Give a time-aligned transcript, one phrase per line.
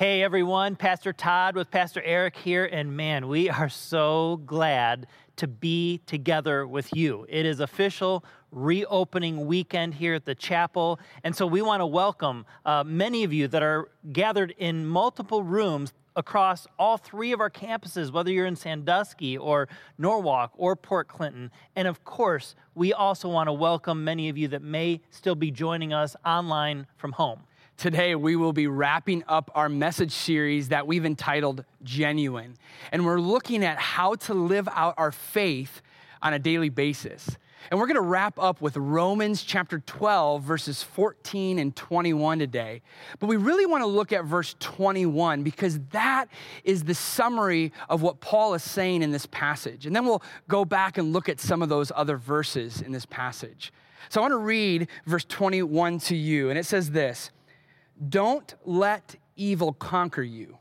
[0.00, 5.46] Hey everyone, Pastor Todd with Pastor Eric here, and man, we are so glad to
[5.46, 7.26] be together with you.
[7.28, 12.46] It is official reopening weekend here at the chapel, and so we want to welcome
[12.64, 17.50] uh, many of you that are gathered in multiple rooms across all three of our
[17.50, 21.50] campuses, whether you're in Sandusky or Norwalk or Port Clinton.
[21.76, 25.50] And of course, we also want to welcome many of you that may still be
[25.50, 27.42] joining us online from home.
[27.80, 32.58] Today, we will be wrapping up our message series that we've entitled Genuine.
[32.92, 35.80] And we're looking at how to live out our faith
[36.20, 37.38] on a daily basis.
[37.70, 42.82] And we're going to wrap up with Romans chapter 12, verses 14 and 21 today.
[43.18, 46.26] But we really want to look at verse 21 because that
[46.64, 49.86] is the summary of what Paul is saying in this passage.
[49.86, 53.06] And then we'll go back and look at some of those other verses in this
[53.06, 53.72] passage.
[54.10, 56.50] So I want to read verse 21 to you.
[56.50, 57.30] And it says this.
[58.08, 60.58] Don't let evil conquer you,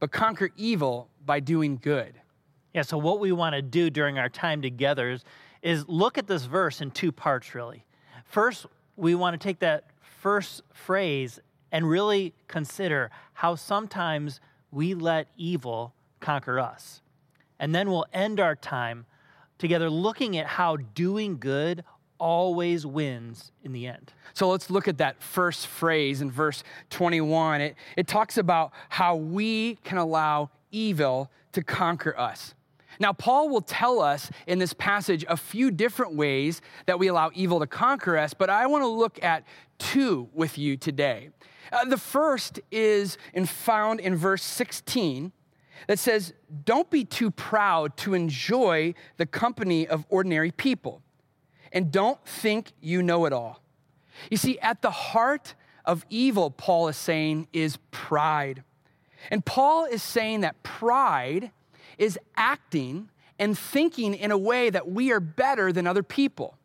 [0.00, 2.14] but conquer evil by doing good.
[2.74, 5.24] Yeah, so what we want to do during our time together is,
[5.62, 7.84] is look at this verse in two parts, really.
[8.24, 8.66] First,
[8.96, 11.38] we want to take that first phrase
[11.70, 17.02] and really consider how sometimes we let evil conquer us.
[17.58, 19.06] And then we'll end our time
[19.58, 21.84] together looking at how doing good
[22.22, 24.12] always wins in the end.
[24.32, 27.60] So let's look at that first phrase in verse 21.
[27.60, 32.54] It, it talks about how we can allow evil to conquer us.
[33.00, 37.32] Now, Paul will tell us in this passage a few different ways that we allow
[37.34, 39.44] evil to conquer us, but I want to look at
[39.78, 41.30] two with you today.
[41.72, 45.32] Uh, the first is in, found in verse 16
[45.88, 46.34] that says,
[46.64, 51.01] Don't be too proud to enjoy the company of ordinary people
[51.72, 53.60] and don't think you know it all.
[54.30, 58.62] You see, at the heart of evil, Paul is saying, is pride.
[59.30, 61.50] And Paul is saying that pride
[61.98, 66.56] is acting and thinking in a way that we are better than other people.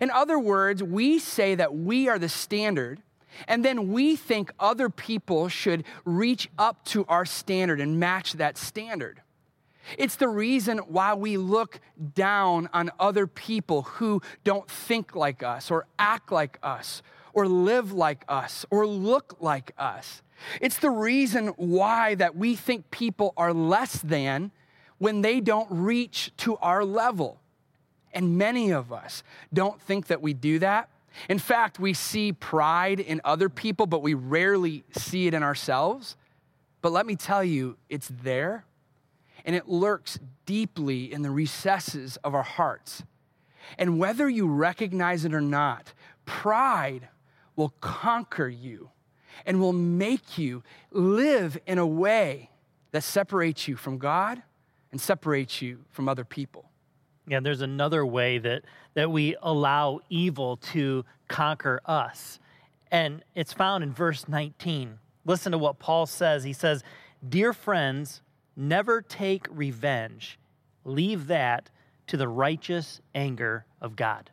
[0.00, 3.00] In other words, we say that we are the standard,
[3.46, 8.58] and then we think other people should reach up to our standard and match that
[8.58, 9.22] standard.
[9.96, 11.80] It's the reason why we look
[12.14, 17.92] down on other people who don't think like us, or act like us, or live
[17.92, 20.22] like us, or look like us.
[20.60, 24.50] It's the reason why that we think people are less than
[24.98, 27.40] when they don't reach to our level.
[28.12, 29.22] And many of us
[29.52, 30.88] don't think that we do that.
[31.28, 36.16] In fact, we see pride in other people, but we rarely see it in ourselves.
[36.80, 38.64] But let me tell you, it's there
[39.48, 43.02] and it lurks deeply in the recesses of our hearts.
[43.78, 45.94] And whether you recognize it or not,
[46.26, 47.08] pride
[47.56, 48.90] will conquer you
[49.46, 52.50] and will make you live in a way
[52.90, 54.42] that separates you from God
[54.92, 56.68] and separates you from other people.
[57.26, 62.38] Yeah, there's another way that, that we allow evil to conquer us.
[62.90, 64.98] And it's found in verse 19.
[65.24, 66.44] Listen to what Paul says.
[66.44, 66.84] He says,
[67.26, 68.20] Dear friends,
[68.60, 70.36] Never take revenge.
[70.84, 71.70] Leave that
[72.08, 74.30] to the righteous anger of God.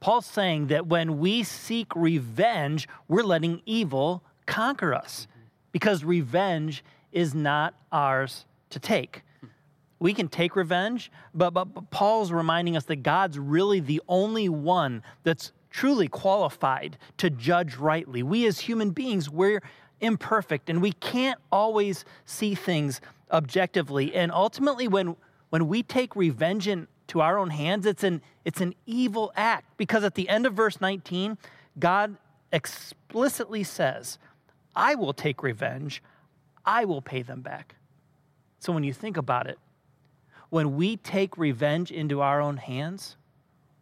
[0.00, 5.26] Paul's saying that when we seek revenge, we're letting evil conquer us
[5.72, 6.82] because revenge
[7.12, 9.22] is not ours to take.
[9.98, 14.48] We can take revenge, but, but, but, Paul's reminding us that God's really the only
[14.48, 18.22] one that's truly qualified to judge rightly.
[18.22, 19.60] We as human beings, we're
[20.00, 23.00] imperfect and we can't always see things
[23.30, 24.14] objectively.
[24.14, 25.16] And ultimately, when,
[25.50, 29.76] when we take revenge into our own hands, it's an, it's an evil act.
[29.76, 31.38] Because at the end of verse 19,
[31.78, 32.16] God
[32.52, 34.18] explicitly says,
[34.76, 36.02] I will take revenge,
[36.64, 37.76] I will pay them back.
[38.58, 39.58] So when you think about it,
[40.50, 43.16] when we take revenge into our own hands,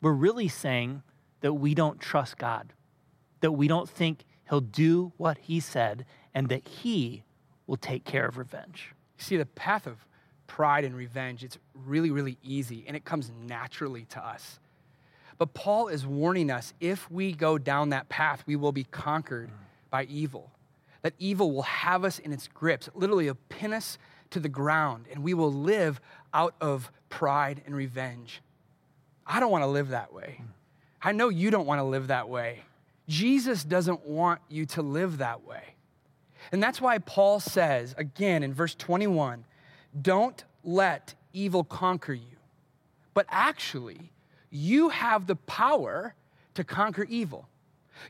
[0.01, 1.03] we're really saying
[1.41, 2.73] that we don't trust God,
[3.41, 6.05] that we don't think He'll do what He said,
[6.35, 7.25] and that He
[7.67, 8.95] will take care of revenge.
[9.23, 10.05] See, the path of
[10.49, 14.59] pride and revenge, it's really, really easy and it comes naturally to us.
[15.39, 19.51] But Paul is warning us if we go down that path, we will be conquered
[19.91, 20.51] by evil.
[21.03, 23.97] That evil will have us in its grips, literally a pin us
[24.31, 26.01] to the ground, and we will live
[26.35, 28.41] out of pride and revenge.
[29.27, 30.43] I don't want to live that way.
[31.01, 32.63] I know you don't want to live that way.
[33.09, 35.75] Jesus doesn't want you to live that way.
[36.51, 39.45] And that's why Paul says, again in verse 21,
[40.01, 42.37] don't let evil conquer you.
[43.15, 44.11] But actually,
[44.51, 46.15] you have the power
[46.55, 47.49] to conquer evil.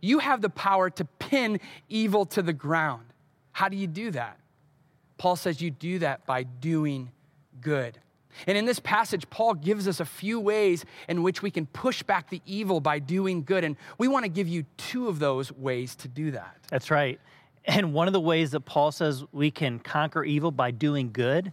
[0.01, 3.05] You have the power to pin evil to the ground.
[3.53, 4.39] How do you do that?
[5.19, 7.11] Paul says you do that by doing
[7.61, 7.99] good.
[8.47, 12.03] And in this passage, Paul gives us a few ways in which we can push
[12.03, 13.63] back the evil by doing good.
[13.63, 16.57] And we want to give you two of those ways to do that.
[16.71, 17.21] That's right.
[17.65, 21.53] And one of the ways that Paul says we can conquer evil by doing good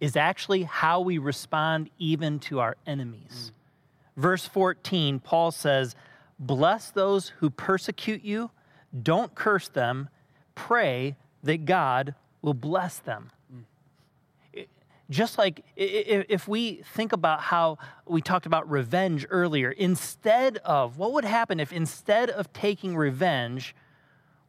[0.00, 3.52] is actually how we respond even to our enemies.
[4.16, 4.22] Mm.
[4.22, 5.94] Verse 14, Paul says,
[6.38, 8.50] Bless those who persecute you,
[9.02, 10.08] don't curse them,
[10.54, 13.30] pray that God will bless them
[15.10, 21.12] just like if we think about how we talked about revenge earlier, instead of what
[21.12, 23.74] would happen if instead of taking revenge,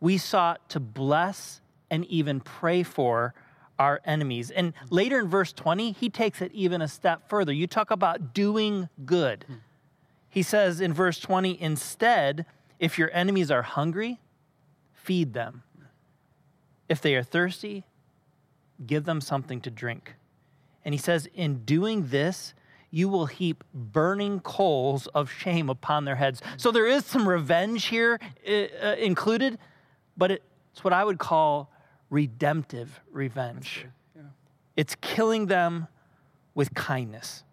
[0.01, 3.33] we sought to bless and even pray for
[3.79, 4.51] our enemies.
[4.51, 7.53] And later in verse 20, he takes it even a step further.
[7.53, 9.45] You talk about doing good.
[10.29, 12.45] He says in verse 20, instead,
[12.79, 14.19] if your enemies are hungry,
[14.93, 15.63] feed them.
[16.89, 17.85] If they are thirsty,
[18.85, 20.15] give them something to drink.
[20.83, 22.53] And he says, In doing this,
[22.89, 26.41] you will heap burning coals of shame upon their heads.
[26.57, 29.57] So there is some revenge here uh, uh included,
[30.21, 31.71] but it's what I would call
[32.11, 33.87] redemptive revenge.
[34.15, 34.21] Yeah.
[34.77, 35.87] It's killing them
[36.53, 37.43] with kindness.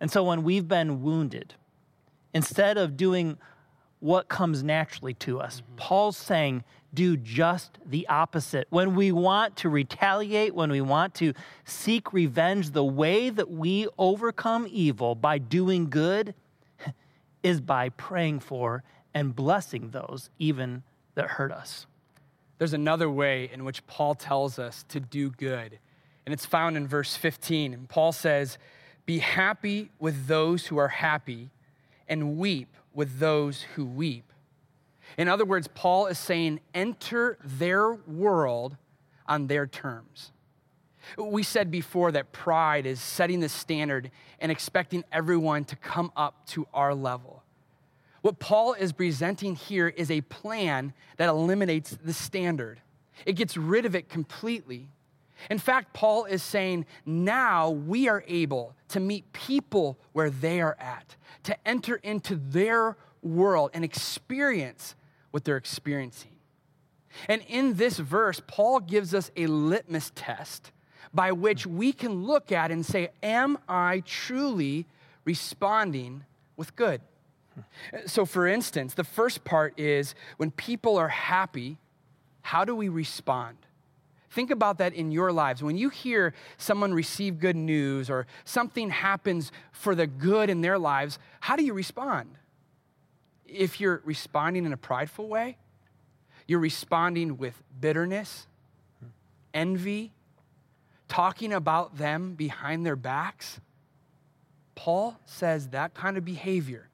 [0.00, 1.52] And so when we've been wounded,
[2.32, 3.36] instead of doing
[4.00, 5.76] what comes naturally to us, mm-hmm.
[5.76, 6.64] Paul's saying,
[6.94, 8.68] do just the opposite.
[8.70, 11.34] When we want to retaliate, when we want to
[11.66, 16.34] seek revenge, the way that we overcome evil by doing good
[17.42, 18.82] is by praying for
[19.12, 20.84] and blessing those even
[21.14, 21.86] that hurt us.
[22.58, 25.78] There's another way in which Paul tells us to do good,
[26.26, 27.72] and it's found in verse 15.
[27.72, 28.58] And Paul says,
[29.06, 31.50] Be happy with those who are happy,
[32.08, 34.32] and weep with those who weep.
[35.16, 38.76] In other words, Paul is saying, enter their world
[39.26, 40.32] on their terms.
[41.16, 44.10] We said before that pride is setting the standard
[44.40, 47.37] and expecting everyone to come up to our level.
[48.22, 52.80] What Paul is presenting here is a plan that eliminates the standard,
[53.26, 54.88] it gets rid of it completely.
[55.50, 60.76] In fact, Paul is saying now we are able to meet people where they are
[60.80, 64.96] at, to enter into their world and experience
[65.30, 66.32] what they're experiencing.
[67.28, 70.72] And in this verse, Paul gives us a litmus test
[71.14, 74.86] by which we can look at and say, Am I truly
[75.24, 76.24] responding
[76.56, 77.00] with good?
[78.06, 81.78] So, for instance, the first part is when people are happy,
[82.42, 83.56] how do we respond?
[84.30, 85.62] Think about that in your lives.
[85.62, 90.78] When you hear someone receive good news or something happens for the good in their
[90.78, 92.38] lives, how do you respond?
[93.48, 95.56] if you're responding in a prideful way,
[96.46, 98.46] you're responding with bitterness,
[99.52, 100.12] envy,
[101.08, 103.60] talking about them behind their backs.
[104.74, 106.88] Paul says that kind of behavior,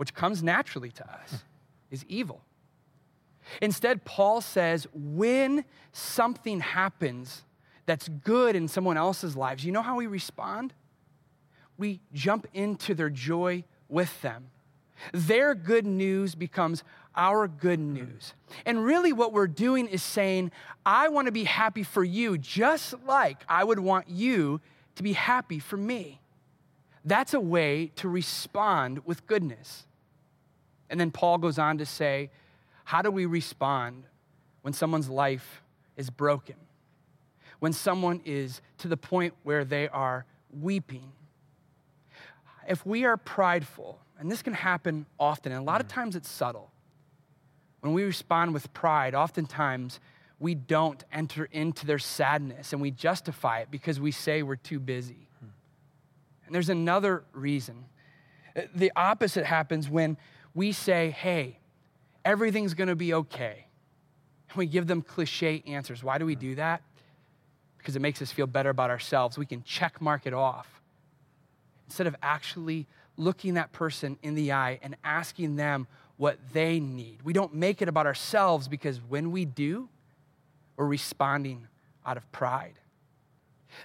[0.00, 1.44] which comes naturally to us,
[1.90, 2.40] is evil.
[3.60, 7.42] Instead, Paul says when something happens
[7.84, 10.72] that's good in someone else's lives, you know how we respond?
[11.76, 14.50] We jump into their joy with them
[15.12, 16.84] their good news becomes
[17.16, 18.34] our good news.
[18.64, 20.52] And really, what we're doing is saying,
[20.84, 24.60] I want to be happy for you, just like I would want you
[24.96, 26.20] to be happy for me.
[27.04, 29.86] That's a way to respond with goodness.
[30.90, 32.30] And then Paul goes on to say,
[32.84, 34.04] How do we respond
[34.62, 35.62] when someone's life
[35.96, 36.56] is broken?
[37.60, 41.12] When someone is to the point where they are weeping?
[42.68, 45.94] If we are prideful, and this can happen often, and a lot of mm.
[45.94, 46.70] times it's subtle.
[47.80, 50.00] When we respond with pride, oftentimes
[50.38, 54.80] we don't enter into their sadness and we justify it because we say we're too
[54.80, 55.28] busy.
[55.38, 55.50] Hmm.
[56.46, 57.84] And there's another reason.
[58.74, 60.16] The opposite happens when
[60.60, 61.56] we say, hey,
[62.22, 63.64] everything's gonna be okay.
[64.50, 66.04] And we give them cliche answers.
[66.04, 66.82] Why do we do that?
[67.78, 69.38] Because it makes us feel better about ourselves.
[69.38, 70.82] We can check mark it off
[71.86, 72.86] instead of actually
[73.16, 75.86] looking that person in the eye and asking them
[76.18, 77.20] what they need.
[77.24, 79.88] We don't make it about ourselves because when we do,
[80.76, 81.68] we're responding
[82.04, 82.74] out of pride.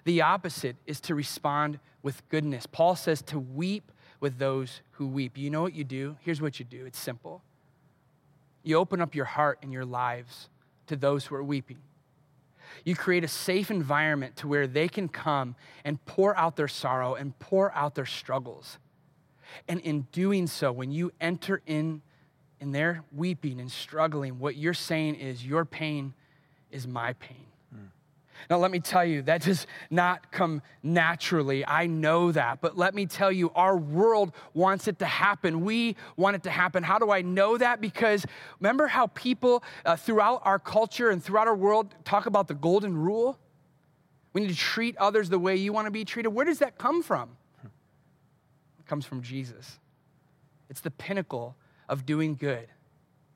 [0.03, 2.67] The opposite is to respond with goodness.
[2.69, 5.37] Paul says to weep with those who weep.
[5.37, 6.17] You know what you do?
[6.21, 7.41] Here's what you do it's simple.
[8.63, 10.49] You open up your heart and your lives
[10.87, 11.77] to those who are weeping.
[12.83, 17.13] You create a safe environment to where they can come and pour out their sorrow
[17.13, 18.79] and pour out their struggles.
[19.67, 22.01] And in doing so, when you enter in
[22.59, 26.13] in their weeping and struggling, what you're saying is your pain
[26.71, 27.45] is my pain.
[28.49, 31.65] Now, let me tell you, that does not come naturally.
[31.65, 32.61] I know that.
[32.61, 35.65] But let me tell you, our world wants it to happen.
[35.65, 36.83] We want it to happen.
[36.83, 37.81] How do I know that?
[37.81, 38.25] Because
[38.59, 42.97] remember how people uh, throughout our culture and throughout our world talk about the golden
[42.97, 43.39] rule?
[44.33, 46.29] We need to treat others the way you want to be treated.
[46.29, 47.29] Where does that come from?
[47.63, 49.79] It comes from Jesus.
[50.69, 51.55] It's the pinnacle
[51.87, 52.67] of doing good.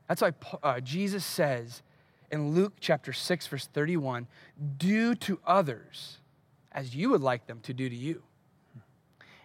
[0.07, 0.31] That's why
[0.63, 1.83] uh, Jesus says,
[2.31, 4.27] in Luke chapter 6, verse 31
[4.77, 6.19] do to others
[6.71, 8.23] as you would like them to do to you.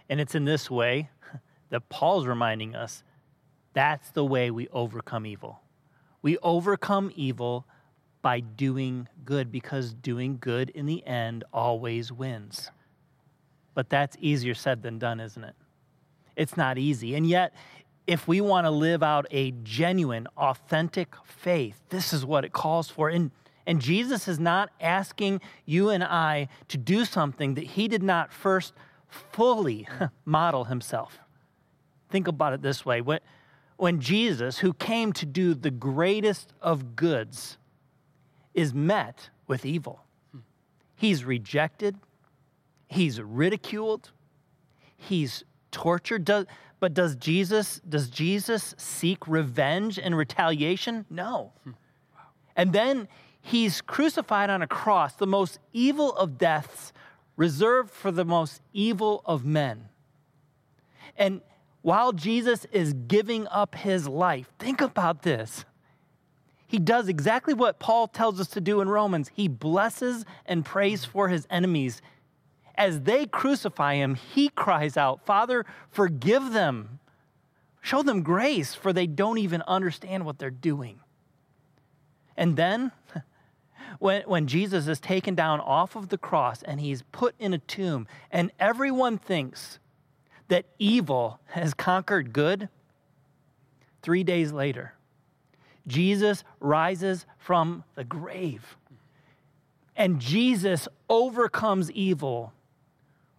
[0.09, 1.11] And it's in this way
[1.71, 3.03] that Paul's reminding us
[3.73, 5.61] that's the way we overcome evil.
[6.23, 7.67] We overcome evil
[8.23, 12.71] by doing good because doing good in the end always wins.
[13.75, 15.55] But that's easier said than done, isn't it?
[16.37, 17.15] It's not easy.
[17.15, 17.55] And yet,
[18.07, 22.91] if we want to live out a genuine, authentic faith, this is what it calls
[22.91, 23.09] for.
[23.09, 23.31] And,
[23.67, 28.33] and Jesus is not asking you and I to do something that he did not
[28.33, 28.75] first
[29.09, 29.89] fully
[30.25, 31.19] model himself.
[32.11, 33.21] Think about it this way when,
[33.77, 37.59] when Jesus, who came to do the greatest of goods,
[38.53, 40.05] is met with evil,
[40.95, 41.97] he's rejected,
[42.87, 44.11] he's ridiculed,
[44.97, 45.43] he's
[45.75, 46.25] tortured.
[46.25, 46.47] Does,
[46.81, 51.05] but does Jesus does Jesus seek revenge and retaliation?
[51.11, 51.53] No.
[52.57, 53.09] And then
[53.43, 56.93] he's crucified on a cross, the most evil of deaths,
[57.37, 59.89] reserved for the most evil of men.
[61.17, 61.43] And
[61.83, 65.65] while Jesus is giving up his life, think about this.
[66.67, 69.31] He does exactly what Paul tells us to do in Romans.
[69.35, 72.01] He blesses and prays for his enemies
[72.77, 76.99] as they crucify him, he cries out, Father, forgive them.
[77.81, 81.01] Show them grace, for they don't even understand what they're doing.
[82.37, 82.93] And then,
[83.99, 87.59] when, when Jesus is taken down off of the cross and he's put in a
[87.59, 89.79] tomb, and everyone thinks
[90.49, 92.69] that evil has conquered good,
[94.03, 94.95] three days later,
[95.87, 98.77] Jesus rises from the grave.
[99.95, 102.54] And Jesus overcomes evil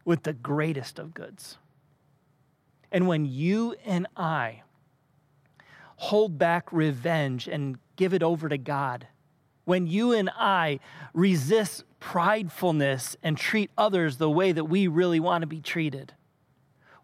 [0.06, 1.58] with the greatest of goods.
[2.92, 4.62] And when you and I
[5.98, 9.08] hold back revenge and give it over to God,
[9.66, 10.80] when you and I
[11.14, 16.14] resist pridefulness and treat others the way that we really want to be treated,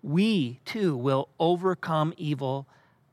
[0.04, 2.68] we too will overcome evil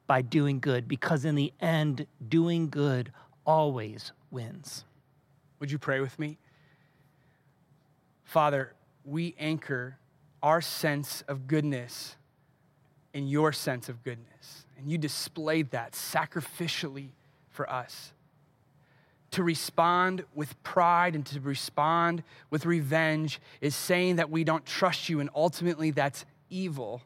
[0.07, 3.11] by doing good because in the end, doing good
[3.45, 4.85] always wins.
[5.61, 6.39] Would you pray with me?
[8.25, 8.75] Father,
[9.09, 9.99] we anchor
[10.43, 12.17] our sense of goodness
[13.13, 14.67] in your sense of goodness.
[14.77, 17.09] And you displayed that sacrificially
[17.51, 18.13] for us.
[19.33, 25.09] To respond with pride and to respond with revenge is saying that we don't trust
[25.09, 27.03] you, and ultimately that's evil.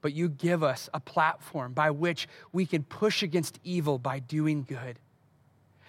[0.00, 4.64] But you give us a platform by which we can push against evil by doing
[4.68, 4.98] good.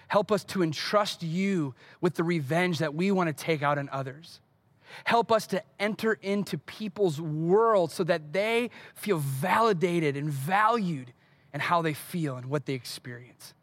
[0.08, 3.88] Help us to entrust you with the revenge that we want to take out on
[3.90, 4.40] others.
[5.04, 11.12] Help us to enter into people's world so that they feel validated and valued
[11.52, 13.54] in how they feel and what they experience.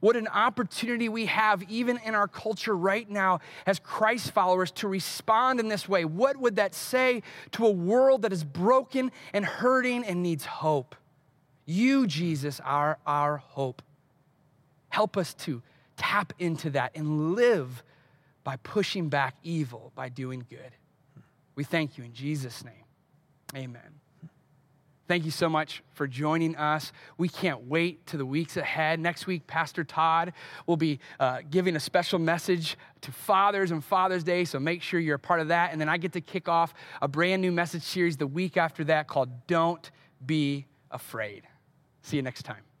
[0.00, 4.88] What an opportunity we have, even in our culture right now, as Christ followers, to
[4.88, 6.04] respond in this way.
[6.04, 10.96] What would that say to a world that is broken and hurting and needs hope?
[11.66, 13.80] You, Jesus, are our hope.
[14.88, 15.62] Help us to
[15.96, 17.84] tap into that and live
[18.44, 20.72] by pushing back evil by doing good.
[21.54, 22.74] We thank you in Jesus' name.
[23.54, 24.00] Amen.
[25.08, 26.92] Thank you so much for joining us.
[27.18, 28.98] We can't wait to the weeks ahead.
[29.00, 30.32] Next week, Pastor Todd
[30.66, 35.00] will be uh, giving a special message to fathers and Father's Day, so make sure
[35.00, 35.72] you're a part of that.
[35.72, 36.72] And then I get to kick off
[37.02, 39.90] a brand new message series the week after that called Don't
[40.24, 41.42] Be Afraid.
[42.02, 42.62] See you next time.